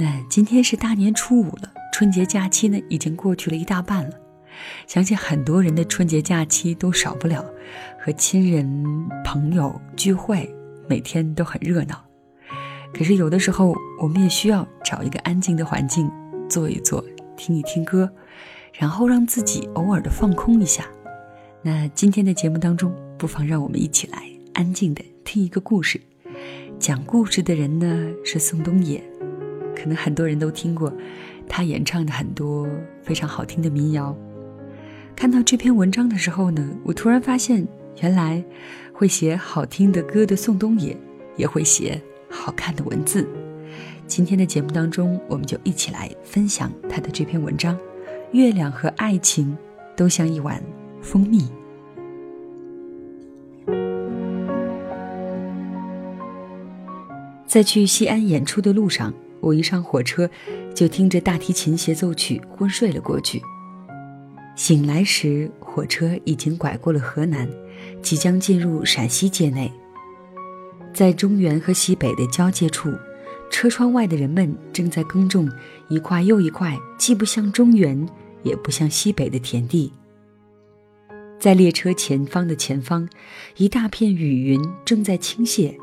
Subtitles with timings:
[0.00, 4.12] 那今天是大年初五了，春节假期呢已经过去了一大半了，
[4.86, 7.44] 相信很多人的春节假期都少不了
[8.02, 8.66] 和亲人
[9.22, 10.50] 朋友聚会，
[10.88, 12.02] 每天都很热闹。
[12.94, 16.10] 可是有的时候，我们也需要找一个安静的环境，
[16.48, 17.04] 坐一坐，
[17.36, 18.10] 听一听歌，
[18.72, 20.86] 然后让自己偶尔的放空一下。
[21.60, 24.22] 那今天的节目当中，不妨让我们一起来
[24.54, 26.00] 安静的听一个故事。
[26.78, 29.04] 讲故事的人呢是宋冬野，
[29.80, 30.92] 可能很多人都听过
[31.48, 32.68] 他演唱的很多
[33.02, 34.14] 非常好听的民谣。
[35.16, 37.66] 看到这篇文章的时候呢，我突然发现，
[38.02, 38.44] 原来
[38.92, 40.96] 会写好听的歌的宋冬野
[41.36, 42.00] 也会写。
[42.32, 43.26] 好看的文字，
[44.06, 47.76] 今天的节目当中，我们就一起来分享他的这篇文章。
[48.30, 49.58] 月亮和爱情
[49.96, 50.62] 都像一碗
[51.02, 51.48] 蜂蜜。
[57.48, 60.28] 在去西安演出的路上，我一上火车
[60.74, 63.42] 就听着大提琴协奏曲昏睡了过去。
[64.56, 67.48] 醒来时，火车已经拐过了河南，
[68.02, 69.72] 即将进入陕西界内。
[70.92, 72.92] 在中原和西北的交界处，
[73.50, 75.50] 车窗外的人们正在耕种
[75.88, 78.06] 一块又一块既不像中原
[78.42, 79.92] 也不像西北的田地。
[81.38, 83.08] 在列车前方的前方，
[83.56, 85.74] 一大片雨云正在倾泻，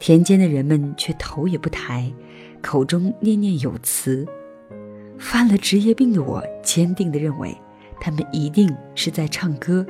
[0.00, 2.12] 田间的人们却头也不抬，
[2.64, 4.26] 口中念念有词。
[5.18, 7.56] 犯了职业病的我，坚定地认为，
[8.00, 9.86] 他们一定是在唱歌，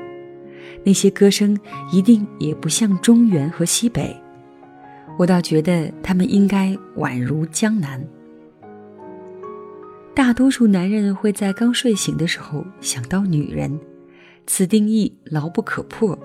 [0.84, 1.58] 那些歌声
[1.92, 4.14] 一定也不像中原和西北。
[5.16, 8.04] 我倒觉得他们应该宛如江南。
[10.14, 13.80] 大多数男人会在刚睡醒的时候想到女人，
[14.46, 16.18] 此定义牢不可破，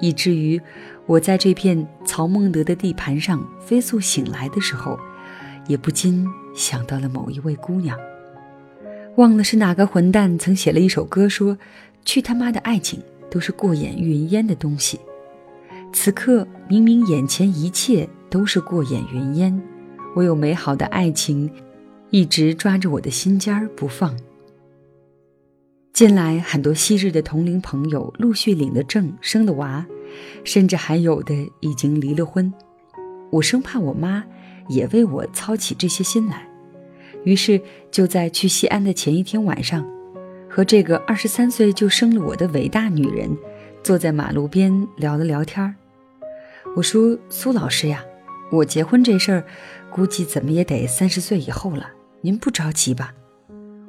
[0.00, 0.60] 以至于
[1.06, 4.98] 我在这片曹孟德的地盘上飞速醒来的时候，
[5.68, 7.96] 也不禁想到了某一位姑娘。
[9.16, 11.56] 忘了是哪个混蛋曾写了一首歌，说
[12.04, 14.98] ：“去他妈的爱情，都是过眼云烟的东西。”
[15.94, 18.08] 此刻明明眼前一切。
[18.30, 19.58] 都是过眼云烟，
[20.14, 21.50] 我有美好的爱情，
[22.10, 24.14] 一直抓着我的心尖儿不放。
[25.94, 29.86] 近来很多昔日的同龄朋友陆续领了证，生了娃，
[30.44, 32.52] 甚至还有的已经离了婚。
[33.30, 34.22] 我生怕我妈
[34.68, 36.48] 也为我操起这些心来，
[37.24, 39.86] 于是就在去西安的前一天晚上，
[40.48, 43.36] 和这个二十三岁就生了我的伟大女人，
[43.82, 45.74] 坐在马路边聊了聊天儿。
[46.76, 48.04] 我说：“苏老师呀。”
[48.50, 49.44] 我结婚这事儿，
[49.90, 51.90] 估计怎么也得三十岁以后了。
[52.22, 53.12] 您不着急吧？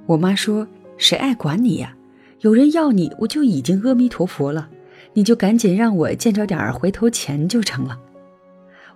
[0.06, 1.96] 我妈说：“谁爱管你呀？
[2.42, 4.70] 有人要你，我就已经阿弥陀佛了。
[5.14, 7.98] 你就赶紧让我见着点儿回头钱就成了。”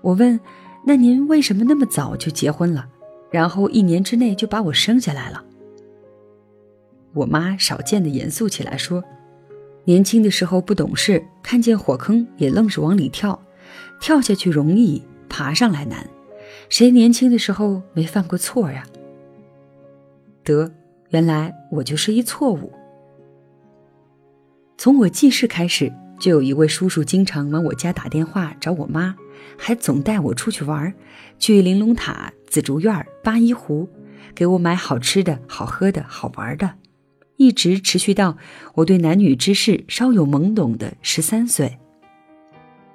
[0.03, 0.37] 我问
[0.85, 2.87] ：“那您为什么那么早就结婚了？
[3.31, 5.43] 然后一年之内就把我生下来了？”
[7.13, 9.03] 我妈少见的严肃起来说
[9.85, 13.41] ：“年轻的时候不懂事，看见火坑也愣是往里跳，
[13.99, 15.01] 跳下去容易。”
[15.35, 16.07] 爬上来难，
[16.69, 18.85] 谁年轻的时候没犯过错呀？
[20.43, 20.71] 得，
[21.09, 22.71] 原来我就是一错误。
[24.77, 25.91] 从我记事开始，
[26.23, 29.13] 就有一位叔叔经常往我家打电话找我妈，
[29.57, 30.93] 还总带我出去玩，
[31.37, 33.89] 去玲珑塔、紫竹院、八一湖，
[34.33, 36.75] 给我买好吃的、好喝的、好玩的，
[37.35, 38.37] 一直持续到
[38.75, 41.77] 我对男女之事稍有懵懂的十三岁。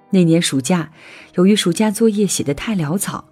[0.08, 0.90] 那年暑假，
[1.34, 3.28] 由于暑假作业写得太潦草，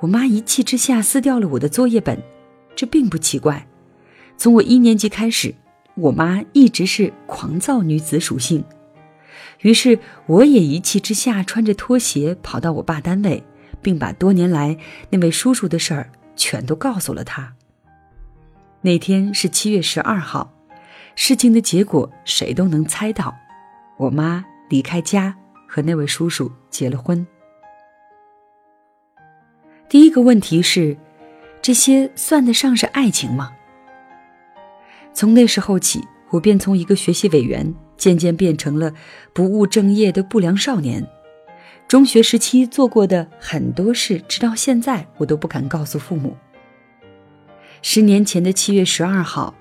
[0.00, 2.20] 我妈一气之下撕掉了我的作业本。
[2.74, 3.68] 这并不奇怪，
[4.36, 5.54] 从我一年级开始，
[5.94, 8.64] 我妈一直是狂躁女子属性。
[9.60, 13.42] 于是我也一气之下穿着拖鞋跑到我爸单位，
[13.82, 14.76] 并把多年来
[15.10, 17.54] 那位叔叔的事儿全都告诉了他。
[18.82, 20.52] 那天是七月十二号，
[21.14, 23.34] 事情的结果谁都能猜到，
[23.96, 25.36] 我妈离开家。
[25.68, 27.26] 和那位叔叔结了婚。
[29.88, 30.96] 第一个问题是，
[31.60, 33.52] 这些算得上是爱情吗？
[35.12, 38.92] 从那时候起，我便从一个学习委员渐渐变成了
[39.32, 41.06] 不务正业的不良少年。
[41.88, 46.36] 中学时期做过的很多事，直到现在我都不敢告诉父母。
[47.80, 49.54] 十年前的七月十二号，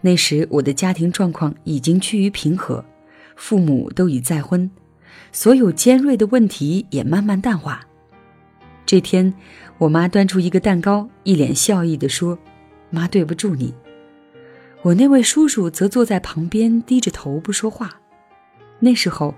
[0.00, 2.82] 那时我的家庭状况已经趋于平和，
[3.36, 4.70] 父母都已再婚，
[5.32, 7.86] 所有尖锐的问题也慢慢淡化。
[8.86, 9.34] 这天，
[9.76, 12.38] 我妈端出一个蛋糕，一脸笑意地说
[12.88, 13.74] ：“妈对不住你。”
[14.86, 18.00] 我那位叔叔则坐在旁边，低着头不说话。
[18.78, 19.34] 那时候，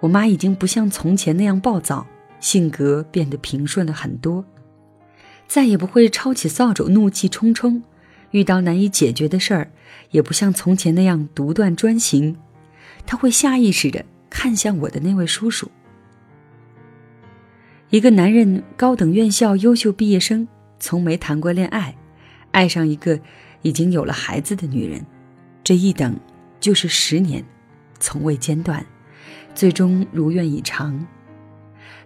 [0.00, 2.06] 我妈已经不像从前那样暴躁，
[2.40, 4.42] 性格变得平顺了很多，
[5.46, 7.82] 再也不会抄起扫帚怒气冲冲。
[8.30, 9.70] 遇到难以解决的事儿，
[10.12, 12.34] 也不像从前那样独断专行，
[13.04, 15.70] 他会下意识地看向我的那位叔叔。
[17.90, 20.48] 一个男人，高等院校优秀毕业生，
[20.80, 21.94] 从没谈过恋爱，
[22.52, 23.20] 爱上一个
[23.62, 25.04] 已经有了孩子的女人，
[25.64, 26.18] 这一等
[26.60, 27.44] 就是十年。
[27.98, 28.84] 从未间断，
[29.54, 31.06] 最终如愿以偿。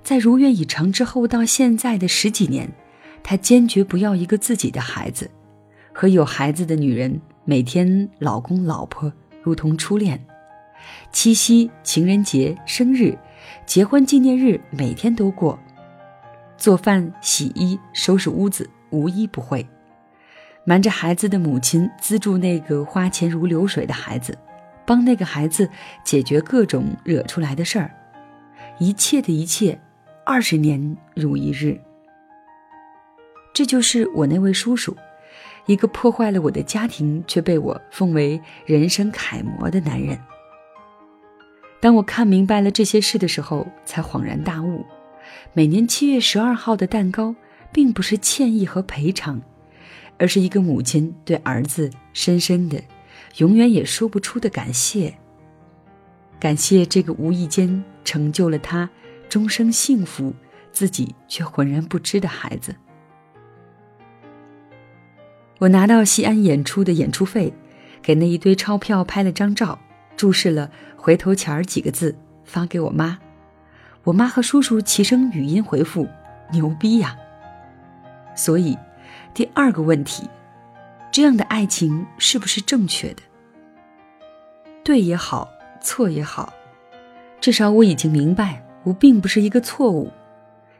[0.05, 2.71] 在如愿以偿之后，到现在的十几年，
[3.25, 5.29] 他坚决不要一个自己的孩子，
[5.93, 9.13] 和有孩子的女人每天老公老婆
[9.43, 10.25] 如同初恋，
[11.11, 13.19] 七夕、情人节、生日、
[13.67, 15.59] 结婚纪念日每天都过，
[16.57, 19.69] 做饭、洗衣、收拾屋子无一不会，
[20.65, 24.37] 瞒着孩子的母亲资助那个花钱如流水的孩子。
[24.87, 25.71] 帮那个孩子
[26.03, 27.95] 解决各种惹出来的事儿，
[28.81, 29.79] 一切的一切，
[30.25, 31.81] 二十年如一日。
[33.55, 34.97] 这就是我那位叔叔，
[35.67, 40.19] 一个破坏了我的家庭却被我奉为人生楷模的男人。
[41.81, 44.85] 当我看明白了这些事的时候，才恍然大悟：
[45.53, 47.37] 每年七月十二号的蛋糕，
[47.71, 49.41] 并不是歉意和赔偿，
[50.21, 52.81] 而是一个母亲对儿子深深的。
[53.39, 55.15] 永远也说不出的感谢。
[56.39, 58.89] 感谢这个无意间成就了他
[59.29, 60.35] 终生幸福，
[60.73, 62.75] 自己却浑然不知的孩子。
[65.59, 67.53] 我拿到西安演出的演出费，
[68.03, 69.79] 给那一堆钞票拍了张照，
[70.17, 73.19] 注释了“回头钱儿”几个字，发给我妈。
[74.03, 76.09] 我妈和叔叔齐声语音回复
[76.53, 77.17] ：“牛逼呀！”
[78.35, 78.77] 所以，
[79.35, 80.29] 第二个问题。
[81.13, 83.23] 这样的爱情是不是正确的？
[84.85, 85.49] 对也好，
[85.83, 86.53] 错也好，
[87.41, 90.09] 至少我已经明白，我并不是一个错误。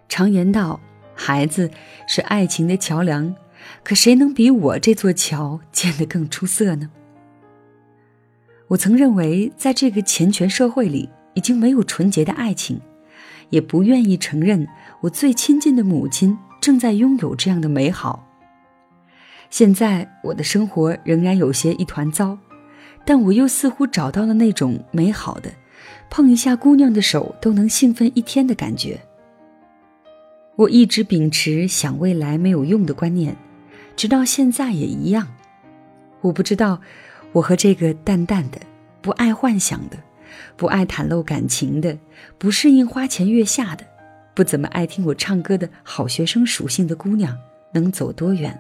[0.09, 0.79] 常言道，
[1.15, 1.69] 孩子
[2.07, 3.35] 是爱情的桥梁，
[3.83, 6.91] 可谁能比我这座桥建得更出色呢？
[8.69, 12.81] 我曾认为，在这个钱权社会里，已经没有纯洁的爱情，
[13.49, 14.67] 也不愿意承认
[15.01, 18.25] 我最亲近的母亲正在拥有这样的美好。
[19.51, 22.39] 现在我的生活仍然有些一团糟，
[23.05, 25.51] 但我又似乎找到了那种美好的，
[26.09, 29.01] 碰一下姑娘的手都能兴奋一天的感觉。
[30.55, 33.37] 我一直秉持想未来没有用的观念，
[33.97, 35.27] 直到现在也一样。
[36.21, 36.81] 我不知道，
[37.33, 38.61] 我和这个淡淡的、
[39.01, 39.97] 不爱幻想的、
[40.57, 41.99] 不爱袒露感情的、
[42.39, 43.85] 不适应花前月下的、
[44.35, 47.37] 不怎么爱听我唱歌的好学生属性的姑娘
[47.73, 48.57] 能走多远。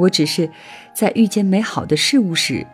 [0.00, 0.50] 我只是
[0.94, 2.66] 在遇见美好的事物时，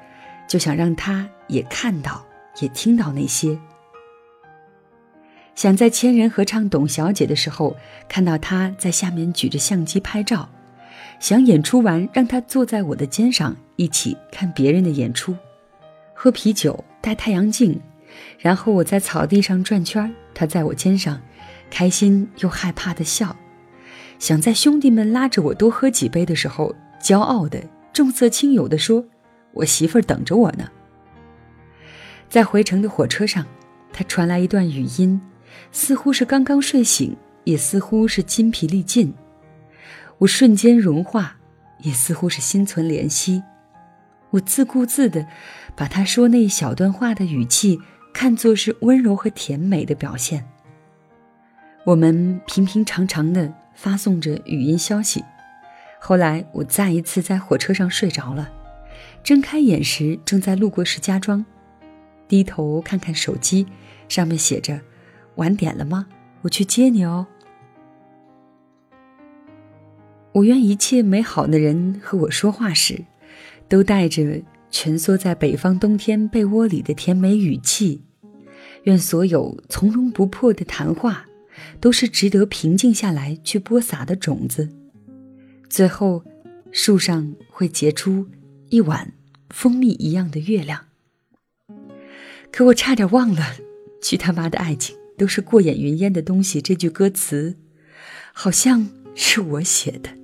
[0.46, 2.24] 就想让他也看到，
[2.60, 3.58] 也听到那些。
[5.56, 7.76] 想在千人合唱《董小姐》的时候，
[8.08, 10.48] 看到他在下面举着相机拍照；
[11.18, 15.34] 想演出完，让他坐在我的肩上，一起看别人的演出，
[16.14, 17.80] 喝啤酒，戴太阳镜，
[18.38, 21.20] 然后我在草地上转圈，他在我肩上，
[21.70, 23.34] 开心又害怕的笑。
[24.20, 26.72] 想在兄弟们拉着我多喝几杯的时候。
[27.06, 29.04] 骄傲的、重色轻友的说
[29.54, 30.68] ：“我媳妇儿等着我呢。”
[32.28, 33.46] 在回程的火车上，
[33.92, 35.20] 他传来一段语音，
[35.70, 39.14] 似乎是刚刚睡醒，也似乎是筋疲力尽。
[40.18, 41.36] 我瞬间融化，
[41.78, 43.40] 也似乎是心存怜惜。
[44.30, 45.24] 我自顾自的
[45.76, 47.78] 把他说那一小段话的语气
[48.12, 50.44] 看作是温柔和甜美的表现。
[51.84, 55.24] 我们平平常常的发送着语音消息。
[56.08, 58.52] 后来我再一次在火车上睡着了，
[59.24, 61.44] 睁开眼时正在路过石家庄，
[62.28, 63.66] 低头看看手机，
[64.08, 64.80] 上面写着
[65.34, 66.06] ：“晚点了吗？
[66.42, 67.26] 我去接你哦。”
[70.30, 73.04] 我愿一切美好的人和我说话时，
[73.66, 78.04] 都带着蜷缩在北方冬天被窝里的甜美语气。
[78.84, 81.26] 愿所有从容不迫的谈话，
[81.80, 84.68] 都是值得平静下来去播撒的种子。
[85.68, 86.24] 最后，
[86.72, 88.28] 树上会结出
[88.70, 89.12] 一碗
[89.50, 90.86] 蜂蜜一样的月亮。
[92.50, 93.56] 可我差点忘了
[94.00, 97.58] ，“去他妈的爱情都是过眼云烟的东西”这句歌词，
[98.32, 100.15] 好像是我写的。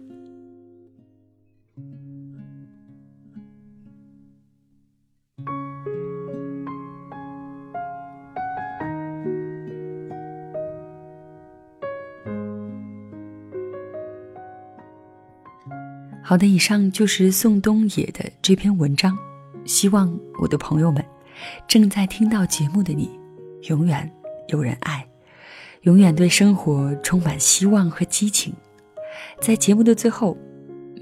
[16.32, 19.14] 好的，以上就是宋冬野的这篇文章。
[19.66, 21.04] 希望我的朋友们，
[21.68, 23.10] 正在听到节目的你，
[23.68, 24.10] 永远
[24.48, 25.06] 有人爱，
[25.82, 28.50] 永远对生活充满希望和激情。
[29.42, 30.34] 在节目的最后，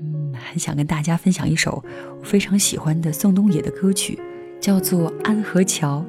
[0.01, 1.81] 嗯，很想跟大家分享一首
[2.19, 4.19] 我非常喜欢的宋冬野的歌曲，
[4.61, 6.05] 叫做《安河桥》。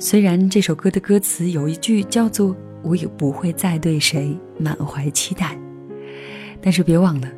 [0.00, 5.56] 虽然这首歌的歌词有一句叫做“我也不会再对谁满怀期待”，
[6.60, 7.30] 但是别忘了，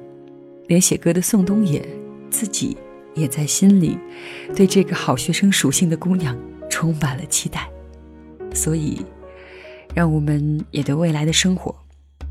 [0.69, 1.85] 连写歌的宋冬野
[2.31, 2.77] 自己
[3.15, 3.99] 也在心里
[4.55, 6.39] 对这个好学生属性的姑娘
[6.71, 7.69] 充满了期待。
[8.55, 9.05] 所以，
[9.95, 11.75] 让我们也对未来的生活，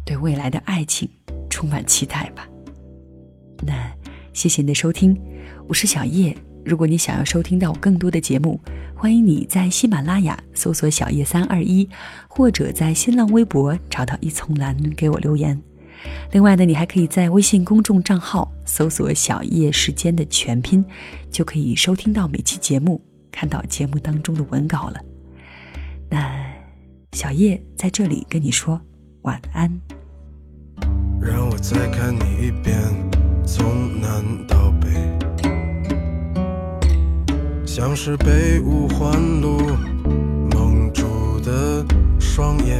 [0.06, 1.10] 对未来的爱情
[1.50, 2.48] 充满期待吧。
[3.62, 3.91] 那
[4.34, 5.20] 谢谢你的收听，
[5.67, 6.36] 我是小叶。
[6.63, 8.60] 如果你想要收听到更多的节目，
[8.94, 11.88] 欢迎你在喜马拉雅搜索“小叶三二一”，
[12.27, 15.60] 或者在新浪微博找到一丛蓝给我留言。
[16.32, 20.84] 另外呢，你还可以在微信公众账号搜索“小叶时间”的全拼，
[21.32, 23.01] 就可以收听到每期节目，
[23.32, 25.00] 看到节目当中的文稿了。
[26.10, 26.46] 那
[27.13, 28.80] 小叶在这里跟你说
[29.24, 29.72] 晚安。
[31.20, 32.75] 让我再看你一遍，
[33.46, 34.88] 从南到北。
[37.66, 39.60] 像是被五环路
[40.51, 41.86] 蒙住的
[42.20, 42.80] 双眼，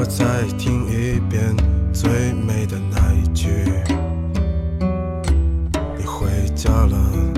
[0.00, 1.56] 我再听一遍
[1.92, 3.48] 最美的那一句：
[5.98, 7.37] 你回家了。